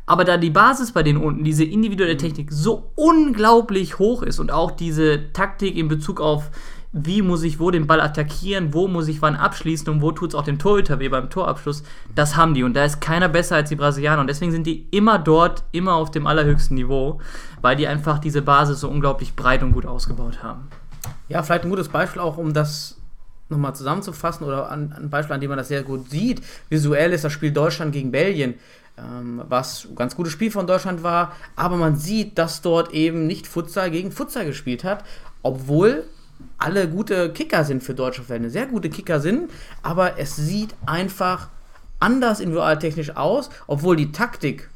Aber 0.05 0.23
da 0.23 0.37
die 0.37 0.51
Basis 0.51 0.91
bei 0.91 1.01
denen 1.01 1.17
unten, 1.17 1.43
diese 1.43 1.63
individuelle 1.63 2.15
Technik, 2.15 2.51
so 2.51 2.91
unglaublich 2.93 3.97
hoch 3.97 4.21
ist 4.21 4.37
und 4.37 4.51
auch 4.51 4.69
diese 4.69 5.33
Taktik 5.33 5.75
in 5.75 5.87
Bezug 5.87 6.21
auf 6.21 6.51
wie 6.91 7.23
muss 7.23 7.41
ich 7.41 7.59
wo 7.59 7.71
den 7.71 7.87
Ball 7.87 7.99
attackieren, 7.99 8.71
wo 8.71 8.87
muss 8.87 9.07
ich 9.07 9.19
wann 9.23 9.35
abschließen 9.35 9.89
und 9.89 10.03
wo 10.03 10.11
tut 10.11 10.29
es 10.29 10.35
auch 10.35 10.43
dem 10.43 10.59
Torhüter 10.59 10.99
weh 10.99 11.09
beim 11.09 11.31
Torabschluss, 11.31 11.81
das 12.13 12.35
haben 12.35 12.53
die. 12.53 12.61
Und 12.61 12.75
da 12.75 12.85
ist 12.85 13.01
keiner 13.01 13.29
besser 13.29 13.55
als 13.55 13.69
die 13.69 13.75
Brasilianer. 13.75 14.21
Und 14.21 14.27
deswegen 14.27 14.51
sind 14.51 14.67
die 14.67 14.87
immer 14.91 15.17
dort, 15.17 15.63
immer 15.71 15.95
auf 15.95 16.11
dem 16.11 16.27
allerhöchsten 16.27 16.75
Niveau, 16.75 17.19
weil 17.61 17.75
die 17.75 17.87
einfach 17.87 18.19
diese 18.19 18.43
Basis 18.43 18.81
so 18.81 18.89
unglaublich 18.89 19.35
breit 19.35 19.63
und 19.63 19.71
gut 19.71 19.87
ausgebaut 19.87 20.43
haben. 20.43 20.67
Ja, 21.29 21.41
vielleicht 21.41 21.63
ein 21.63 21.71
gutes 21.71 21.89
Beispiel 21.89 22.21
auch, 22.21 22.37
um 22.37 22.53
das 22.53 23.01
nochmal 23.49 23.75
zusammenzufassen 23.75 24.45
oder 24.45 24.69
an, 24.69 24.93
ein 24.97 25.09
Beispiel, 25.09 25.35
an 25.35 25.41
dem 25.41 25.49
man 25.49 25.57
das 25.57 25.67
sehr 25.67 25.83
gut 25.83 26.09
sieht. 26.09 26.41
Visuell 26.69 27.13
ist 27.13 27.23
das 27.23 27.31
Spiel 27.31 27.51
Deutschland 27.51 27.91
gegen 27.91 28.11
Belgien, 28.11 28.55
ähm, 28.97 29.41
was 29.47 29.85
ein 29.85 29.95
ganz 29.95 30.15
gutes 30.15 30.33
Spiel 30.33 30.51
von 30.51 30.67
Deutschland 30.67 31.03
war, 31.03 31.33
aber 31.55 31.77
man 31.77 31.95
sieht, 31.95 32.37
dass 32.37 32.61
dort 32.61 32.91
eben 32.93 33.27
nicht 33.27 33.47
Futsal 33.47 33.91
gegen 33.91 34.11
Futsal 34.11 34.45
gespielt 34.45 34.83
hat, 34.83 35.03
obwohl 35.43 36.05
alle 36.57 36.87
gute 36.87 37.31
Kicker 37.31 37.63
sind 37.63 37.83
für 37.83 37.93
deutsche 37.93 38.23
Fans, 38.23 38.51
sehr 38.51 38.65
gute 38.65 38.89
Kicker 38.89 39.19
sind, 39.19 39.51
aber 39.83 40.17
es 40.19 40.35
sieht 40.35 40.75
einfach 40.85 41.49
anders 41.99 42.39
individualtechnisch 42.39 43.15
aus, 43.15 43.49
obwohl 43.67 43.95
die 43.95 44.11
Taktik 44.11 44.69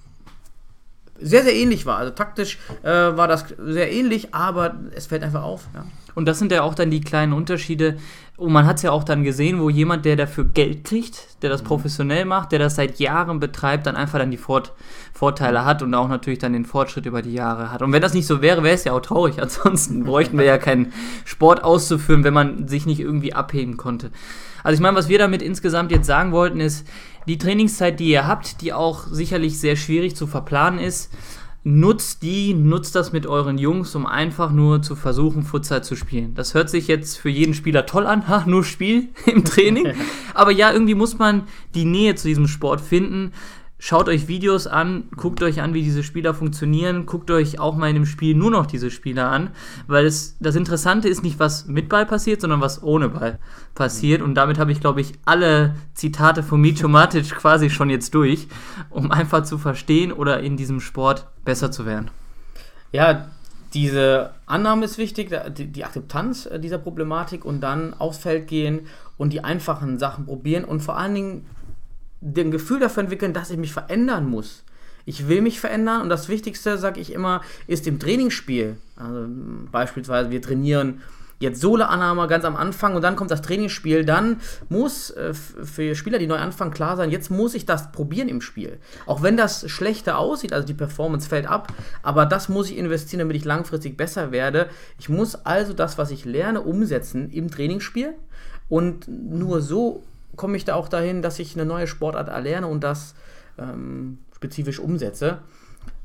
sehr, 1.21 1.43
sehr 1.43 1.53
ähnlich 1.53 1.85
war. 1.85 1.97
Also 1.97 2.11
taktisch 2.11 2.59
äh, 2.83 2.87
war 2.89 3.27
das 3.27 3.45
sehr 3.57 3.91
ähnlich, 3.91 4.33
aber 4.33 4.79
es 4.95 5.07
fällt 5.07 5.23
einfach 5.23 5.43
auf. 5.43 5.67
Ja. 5.73 5.85
Und 6.15 6.27
das 6.27 6.39
sind 6.39 6.51
ja 6.51 6.63
auch 6.63 6.75
dann 6.75 6.91
die 6.91 7.01
kleinen 7.01 7.33
Unterschiede. 7.33 7.97
Und 8.37 8.53
man 8.53 8.65
hat 8.65 8.77
es 8.77 8.83
ja 8.83 8.91
auch 8.91 9.03
dann 9.03 9.23
gesehen, 9.23 9.59
wo 9.59 9.69
jemand, 9.69 10.05
der 10.05 10.15
dafür 10.15 10.45
Geld 10.45 10.85
kriegt, 10.85 11.41
der 11.41 11.49
das 11.49 11.61
professionell 11.61 12.25
macht, 12.25 12.51
der 12.51 12.59
das 12.59 12.75
seit 12.75 12.99
Jahren 12.99 13.39
betreibt, 13.39 13.85
dann 13.85 13.95
einfach 13.95 14.19
dann 14.19 14.31
die 14.31 14.37
Fort 14.37 14.73
Vorteile 15.13 15.65
hat 15.65 15.81
und 15.81 15.93
auch 15.93 16.07
natürlich 16.07 16.39
dann 16.39 16.53
den 16.53 16.63
Fortschritt 16.63 17.05
über 17.05 17.21
die 17.21 17.33
Jahre 17.33 17.71
hat. 17.73 17.81
Und 17.81 17.91
wenn 17.91 18.01
das 18.01 18.13
nicht 18.13 18.25
so 18.25 18.41
wäre, 18.41 18.63
wäre 18.63 18.75
es 18.75 18.85
ja 18.85 18.93
auch 18.93 19.01
traurig. 19.01 19.41
Ansonsten 19.41 20.05
bräuchten 20.05 20.37
wir 20.37 20.45
ja 20.45 20.57
keinen 20.57 20.93
Sport 21.25 21.63
auszuführen, 21.63 22.23
wenn 22.23 22.33
man 22.33 22.69
sich 22.69 22.85
nicht 22.85 23.01
irgendwie 23.01 23.33
abheben 23.33 23.75
konnte. 23.75 24.11
Also 24.63 24.75
ich 24.75 24.81
meine, 24.81 24.95
was 24.95 25.09
wir 25.09 25.19
damit 25.19 25.41
insgesamt 25.41 25.91
jetzt 25.91 26.07
sagen 26.07 26.31
wollten, 26.31 26.59
ist, 26.59 26.87
die 27.27 27.37
Trainingszeit, 27.37 27.99
die 27.99 28.09
ihr 28.09 28.27
habt, 28.27 28.61
die 28.61 28.73
auch 28.73 29.07
sicherlich 29.07 29.59
sehr 29.59 29.75
schwierig 29.75 30.15
zu 30.15 30.25
verplanen 30.25 30.79
ist, 30.79 31.11
nutzt 31.69 32.23
die, 32.23 32.53
nutzt 32.53 32.95
das 32.95 33.11
mit 33.11 33.27
euren 33.27 33.57
Jungs, 33.57 33.93
um 33.95 34.05
einfach 34.05 34.51
nur 34.51 34.81
zu 34.81 34.95
versuchen, 34.95 35.43
Futsal 35.43 35.83
zu 35.83 35.95
spielen. 35.95 36.33
Das 36.33 36.53
hört 36.53 36.69
sich 36.69 36.87
jetzt 36.87 37.17
für 37.17 37.29
jeden 37.29 37.53
Spieler 37.53 37.85
toll 37.85 38.07
an, 38.07 38.27
ha, 38.27 38.43
nur 38.47 38.63
Spiel 38.63 39.09
im 39.25 39.45
Training. 39.45 39.93
Aber 40.33 40.51
ja, 40.51 40.71
irgendwie 40.71 40.95
muss 40.95 41.17
man 41.17 41.43
die 41.75 41.85
Nähe 41.85 42.15
zu 42.15 42.27
diesem 42.27 42.47
Sport 42.47 42.81
finden. 42.81 43.33
Schaut 43.81 44.09
euch 44.09 44.27
Videos 44.27 44.67
an, 44.67 45.05
guckt 45.15 45.41
euch 45.41 45.61
an, 45.61 45.73
wie 45.73 45.83
diese 45.83 46.03
Spieler 46.03 46.33
funktionieren, 46.33 47.05
guckt 47.05 47.31
euch 47.31 47.59
auch 47.59 47.77
mal 47.77 47.87
in 47.87 47.95
dem 47.95 48.05
Spiel 48.05 48.35
nur 48.35 48.51
noch 48.51 48.65
diese 48.65 48.91
Spieler 48.91 49.31
an, 49.31 49.51
weil 49.87 50.05
es, 50.05 50.35
das 50.41 50.57
Interessante 50.57 51.07
ist 51.07 51.23
nicht, 51.23 51.39
was 51.39 51.65
mit 51.65 51.87
Ball 51.87 52.05
passiert, 52.05 52.41
sondern 52.41 52.59
was 52.59 52.83
ohne 52.83 53.07
Ball 53.07 53.39
passiert. 53.75 54.21
Und 54.21 54.35
damit 54.35 54.59
habe 54.59 54.73
ich, 54.73 54.81
glaube 54.81 54.99
ich, 54.99 55.13
alle 55.23 55.75
Zitate 55.93 56.43
von 56.43 56.59
Micho 56.59 56.89
Matic 56.89 57.29
quasi 57.29 57.69
schon 57.69 57.89
jetzt 57.89 58.13
durch, 58.13 58.49
um 58.89 59.11
einfach 59.11 59.43
zu 59.43 59.57
verstehen 59.57 60.11
oder 60.11 60.41
in 60.41 60.57
diesem 60.57 60.81
Sport 60.81 61.27
besser 61.45 61.71
zu 61.71 61.85
werden. 61.85 62.11
Ja, 62.91 63.29
diese 63.73 64.31
Annahme 64.45 64.83
ist 64.83 64.97
wichtig, 64.97 65.33
die, 65.57 65.85
Akzeptanz 65.85 66.47
äh, 66.47 66.59
dieser 66.59 66.79
Problematik 66.79 67.45
und 67.45 67.61
dann 67.61 67.93
aufs 67.93 68.17
Feld 68.17 68.47
gehen 68.47 68.87
und 69.17 69.31
die 69.31 69.43
einfachen 69.43 69.99
Sachen 69.99 70.25
probieren 70.25 70.65
und 70.65 70.81
vor 70.81 70.97
allen 70.97 71.13
Dingen 71.13 71.45
den 72.21 72.51
Gefühl 72.51 72.79
dafür 72.79 73.03
entwickeln, 73.03 73.33
dass 73.33 73.49
ich 73.49 73.57
mich 73.57 73.73
verändern 73.73 74.29
muss. 74.29 74.63
Ich 75.05 75.27
will 75.27 75.41
mich 75.41 75.59
verändern 75.59 76.01
und 76.01 76.09
das 76.09 76.29
Wichtigste, 76.29 76.77
sage 76.77 76.99
ich 76.99 77.13
immer, 77.13 77.41
ist 77.67 77.87
im 77.87 77.99
Trainingsspiel. 77.99 78.77
Also 78.95 79.25
beispielsweise 79.71 80.29
wir 80.29 80.41
trainieren 80.41 81.01
jetzt 81.39 81.61
Sohle-Annahme 81.61 82.27
ganz 82.27 82.43
am 82.43 82.55
Anfang 82.55 82.95
und 82.95 83.01
dann 83.01 83.15
kommt 83.15 83.31
das 83.31 83.41
Trainingsspiel, 83.41 84.05
dann 84.05 84.41
muss 84.67 85.09
äh, 85.11 85.33
für 85.33 85.95
Spieler, 85.95 86.19
die 86.19 86.27
neu 86.27 86.35
anfangen, 86.35 86.71
klar 86.71 86.97
sein, 86.97 87.09
jetzt 87.09 87.31
muss 87.31 87.55
ich 87.55 87.65
das 87.65 87.91
probieren 87.91 88.27
im 88.27 88.41
Spiel. 88.41 88.77
Auch 89.05 89.23
wenn 89.23 89.37
das 89.37 89.69
schlechter 89.69 90.17
aussieht, 90.17 90.53
also 90.53 90.67
die 90.67 90.73
Performance 90.73 91.29
fällt 91.29 91.47
ab, 91.47 91.73
aber 92.03 92.25
das 92.25 92.49
muss 92.49 92.69
ich 92.69 92.77
investieren, 92.77 93.19
damit 93.19 93.37
ich 93.37 93.45
langfristig 93.45 93.95
besser 93.95 94.31
werde. 94.31 94.69
Ich 94.99 95.09
muss 95.09 95.35
also 95.45 95.73
das, 95.73 95.97
was 95.97 96.11
ich 96.11 96.25
lerne, 96.25 96.61
umsetzen 96.61 97.31
im 97.31 97.49
Trainingsspiel 97.49 98.13
und 98.67 99.07
nur 99.07 99.61
so 99.61 100.03
komme 100.35 100.57
ich 100.57 100.65
da 100.65 100.75
auch 100.75 100.87
dahin, 100.87 101.21
dass 101.21 101.39
ich 101.39 101.55
eine 101.55 101.65
neue 101.65 101.87
Sportart 101.87 102.29
erlerne 102.29 102.67
und 102.67 102.83
das 102.83 103.15
ähm, 103.57 104.19
spezifisch 104.35 104.79
umsetze. 104.79 105.39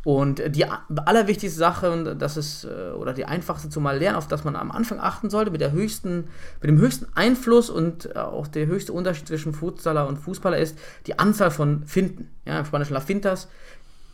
Und 0.05 0.43
die 0.55 0.67
allerwichtigste 0.67 1.59
Sache, 1.59 1.91
und 1.91 2.19
das 2.21 2.37
ist, 2.37 2.65
äh, 2.65 2.93
oder 2.93 3.15
die 3.15 3.25
einfachste 3.25 3.71
zum 3.71 3.83
mal 3.83 3.97
lernen, 3.97 4.19
auf 4.19 4.29
das 4.29 4.45
man 4.45 4.55
am 4.55 4.71
Anfang 4.71 5.01
achten 5.01 5.31
sollte, 5.31 5.51
mit 5.51 5.63
der 5.63 5.73
höchsten, 5.73 6.29
mit 6.61 6.69
dem 6.69 6.79
höchsten 6.79 7.07
Einfluss 7.15 7.71
und 7.71 8.15
äh, 8.15 8.19
auch 8.19 8.47
der 8.47 8.67
höchste 8.67 8.93
Unterschied 8.93 9.27
zwischen 9.27 9.55
Futsaler 9.55 10.07
und 10.07 10.19
Fußballer 10.19 10.59
ist 10.59 10.79
die 11.07 11.19
Anzahl 11.19 11.51
von 11.51 11.87
Finden. 11.87 12.29
Ja, 12.45 12.59
im 12.59 12.67
Spanischen 12.67 12.93
La 12.93 13.01
Fintas. 13.01 13.49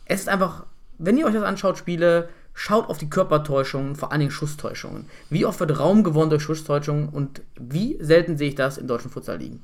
Es 0.05 0.21
ist 0.21 0.29
einfach, 0.29 0.65
wenn 0.97 1.17
ihr 1.17 1.25
euch 1.25 1.33
das 1.33 1.43
anschaut, 1.43 1.77
Spiele, 1.77 2.29
schaut 2.53 2.89
auf 2.89 2.97
die 2.97 3.09
Körpertäuschungen, 3.09 3.97
vor 3.97 4.11
allen 4.11 4.19
Dingen 4.21 4.31
Schusstäuschungen. 4.31 5.07
Wie 5.29 5.45
oft 5.45 5.59
wird 5.59 5.77
Raum 5.77 6.03
gewonnen 6.03 6.29
durch 6.29 6.43
Schusstäuschungen 6.43 7.09
und 7.09 7.41
wie 7.59 7.97
selten 7.99 8.37
sehe 8.37 8.49
ich 8.49 8.55
das 8.55 8.77
im 8.77 8.87
deutschen 8.87 9.11
Futsal 9.11 9.39
liegen? 9.39 9.61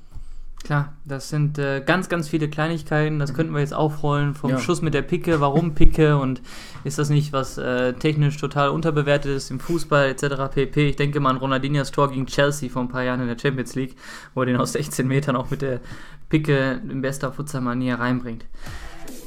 Klar, 0.63 0.93
das 1.05 1.29
sind 1.29 1.59
äh, 1.59 1.81
ganz, 1.85 2.09
ganz 2.09 2.27
viele 2.27 2.49
Kleinigkeiten. 2.49 3.19
Das 3.19 3.33
könnten 3.33 3.53
wir 3.53 3.61
jetzt 3.61 3.73
aufrollen 3.73 4.33
vom 4.33 4.49
Ja. 4.49 4.59
Schuss 4.59 4.81
mit 4.81 4.93
der 4.93 5.01
Picke. 5.01 5.39
Warum 5.39 5.75
Picke 5.75 6.17
und 6.17 6.41
ist 6.83 6.99
das 6.99 7.09
nicht 7.09 7.31
was 7.31 7.57
äh, 7.57 7.93
technisch 7.93 8.37
total 8.37 8.69
unterbewertet 8.69 9.31
ist 9.37 9.49
im 9.49 9.59
Fußball 9.59 10.09
etc. 10.09 10.53
pp. 10.53 10.89
Ich 10.89 10.95
denke 10.97 11.19
mal 11.19 11.29
an 11.29 11.37
Ronaldinhos 11.37 11.91
Tor 11.91 12.09
gegen 12.09 12.25
Chelsea 12.25 12.69
vor 12.69 12.81
ein 12.81 12.89
paar 12.89 13.03
Jahren 13.03 13.21
in 13.21 13.27
der 13.27 13.37
Champions 13.39 13.75
League, 13.75 13.95
wo 14.33 14.41
er 14.41 14.47
den 14.47 14.57
aus 14.57 14.73
16 14.73 15.07
Metern 15.07 15.35
auch 15.35 15.49
mit 15.51 15.61
der 15.61 15.79
Picke 16.27 16.81
in 16.89 17.01
bester 17.01 17.31
Futsal-Manier 17.31 17.95
reinbringt. 17.99 18.45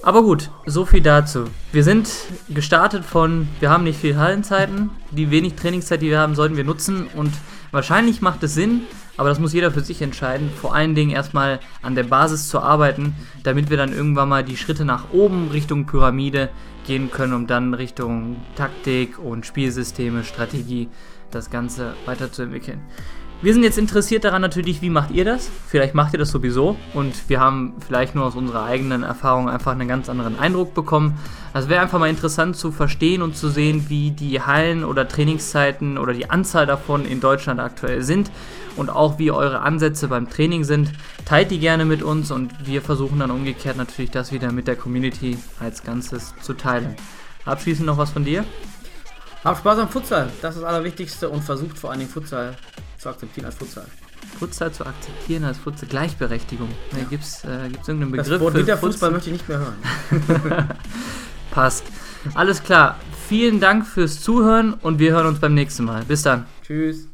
Aber 0.03 0.23
gut, 0.23 0.51
so 0.67 0.85
viel 0.85 1.01
dazu. 1.01 1.45
Wir 1.73 1.85
sind 1.85 2.11
gestartet 2.49 3.05
von, 3.05 3.49
wir 3.61 3.71
haben 3.71 3.85
nicht 3.85 3.99
viel 4.01 4.17
Hallenzeiten, 4.17 4.91
die 5.11 5.31
wenig 5.31 5.55
Trainingszeit, 5.55 6.03
die 6.03 6.11
wir 6.11 6.19
haben, 6.19 6.35
sollten 6.35 6.57
wir 6.57 6.65
nutzen 6.65 7.07
und 7.15 7.33
wahrscheinlich 7.71 8.21
macht 8.21 8.43
es 8.43 8.55
Sinn, 8.55 8.83
aber 9.21 9.29
das 9.29 9.39
muss 9.39 9.53
jeder 9.53 9.71
für 9.71 9.83
sich 9.83 10.01
entscheiden, 10.01 10.49
vor 10.49 10.75
allen 10.75 10.95
Dingen 10.95 11.11
erstmal 11.11 11.61
an 11.83 11.95
der 11.95 12.05
Basis 12.05 12.49
zu 12.49 12.59
arbeiten, 12.59 13.15
damit 13.43 13.69
wir 13.69 13.77
dann 13.77 13.93
irgendwann 13.93 14.31
mal 14.31 14.43
die 14.43 14.57
Schritte 14.57 14.87
nach 14.87 15.13
oben 15.13 15.51
Richtung 15.51 15.85
Pyramide 15.85 16.49
gehen 16.87 17.11
können, 17.11 17.35
um 17.35 17.47
dann 17.47 17.75
Richtung 17.75 18.37
Taktik 18.57 19.19
und 19.19 19.45
Spielsysteme, 19.45 20.25
Strategie 20.25 20.89
das 21.31 21.51
Ganze 21.51 21.93
weiterzuentwickeln. 22.07 22.81
Wir 23.43 23.55
sind 23.55 23.63
jetzt 23.63 23.79
interessiert 23.79 24.25
daran 24.25 24.43
natürlich, 24.43 24.83
wie 24.83 24.91
macht 24.91 25.13
ihr 25.13 25.25
das? 25.25 25.51
Vielleicht 25.67 25.95
macht 25.95 26.13
ihr 26.13 26.19
das 26.19 26.31
sowieso 26.31 26.77
und 26.93 27.15
wir 27.31 27.41
haben 27.41 27.73
vielleicht 27.81 28.15
nur 28.15 28.27
aus 28.27 28.35
unserer 28.35 28.65
eigenen 28.65 29.03
Erfahrung 29.03 29.49
einfach 29.49 29.73
einen 29.73 29.89
ganz 29.89 30.11
anderen 30.11 30.39
Eindruck 30.39 30.75
bekommen. 30.75 31.19
Es 31.55 31.67
wäre 31.71 31.81
einfach 31.81 31.99
mal 31.99 32.11
interessant 32.11 32.57
zu 32.57 32.71
verstehen 32.71 33.23
und 33.23 33.39
zu 33.39 33.49
sehen, 33.49 33.87
wie 33.89 34.11
die 34.11 34.43
Hallen 34.43 34.85
oder 34.85 35.09
Trainingszeiten 35.09 35.97
oder 35.97 36.13
die 36.13 36.29
Anzahl 36.29 36.67
davon 36.67 37.07
in 37.07 37.21
Deutschland 37.21 37.61
aktuell 37.61 38.03
sind 38.03 38.31
und 38.77 38.91
auch 38.91 39.19
wie 39.19 39.31
eure 39.31 39.61
Ansätze 39.61 40.09
beim 40.09 40.29
Training 40.29 40.65
sind. 40.65 40.93
Teilt 41.25 41.51
die 41.51 41.61
gerne 41.61 41.87
mit 41.87 42.03
uns 42.03 42.31
und 42.31 42.67
wir 42.67 42.83
versuchen 42.83 43.21
dann 43.21 43.31
umgekehrt 43.31 43.79
natürlich 43.79 44.11
das 44.11 44.33
wieder 44.33 44.53
mit 44.53 44.69
der 44.69 44.77
Community 44.77 45.39
als 45.59 45.83
Ganzes 45.83 46.35
zu 46.43 46.53
teilen. 46.53 46.95
Abschließend 47.47 47.87
noch 47.87 47.97
was 47.97 48.11
von 48.11 48.27
dir? 48.27 48.45
Habt 49.43 49.61
Spaß 49.61 49.79
am 49.79 49.89
Futsal, 49.89 50.31
das 50.43 50.57
ist 50.57 50.61
das 50.61 50.69
Allerwichtigste 50.69 51.31
und 51.31 51.43
versucht 51.43 51.79
vor 51.79 51.89
allen 51.89 52.01
Dingen 52.01 52.13
Futsal 52.13 52.55
zu 53.01 53.09
akzeptieren 53.09 53.47
als 53.47 53.55
Futsal. 53.57 53.87
Futsal 54.39 54.73
zu 54.73 54.87
akzeptieren 54.87 55.45
als 55.45 55.59
Futsal 55.59 55.89
Gleichberechtigung. 55.89 56.69
Ja. 56.93 57.05
Gibt 57.09 57.25
es 57.25 57.45
äh, 57.45 57.69
gibt's 57.71 57.89
irgendeinen 57.89 58.17
Das 58.17 58.27
Begriff 58.27 58.41
Wort 58.43 58.59
für 58.59 58.77
Futsal? 58.77 59.11
möchte 59.11 59.31
ich 59.31 59.35
nicht 59.35 59.49
mehr 59.49 59.59
hören. 59.59 60.69
Passt. 61.51 61.85
Alles 62.35 62.63
klar. 62.63 62.99
Vielen 63.29 63.61
Dank 63.61 63.87
fürs 63.87 64.21
Zuhören 64.21 64.75
und 64.75 64.99
wir 64.99 65.13
hören 65.13 65.27
uns 65.27 65.41
beim 65.41 65.55
nächsten 65.55 65.85
Mal. 65.85 66.05
Bis 66.05 66.23
dann. 66.23 66.47
Tschüss. 66.63 67.09